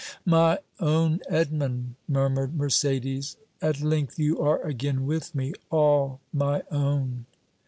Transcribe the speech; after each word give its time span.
"My 0.25 0.57
own 0.79 1.19
Edmond!" 1.29 1.93
murmured 2.07 2.57
Mercédès. 2.57 3.35
"At 3.61 3.81
length 3.81 4.17
you 4.17 4.39
are 4.39 4.59
again 4.63 5.05
with 5.05 5.35
me 5.35 5.53
all 5.69 6.19
my 6.33 6.63
own!" 6.71 7.27